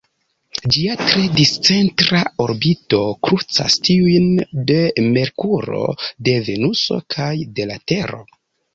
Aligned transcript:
Ĝia 0.75 0.95
tre 1.01 1.25
discentra 1.39 2.21
orbito 2.45 3.03
krucas 3.29 3.77
tiujn 3.91 4.27
de 4.73 4.81
Merkuro, 5.13 5.87
de 6.31 6.39
Venuso 6.51 7.03
kaj 7.19 7.33
de 7.61 7.73
la 7.73 7.83
Tero. 7.95 8.27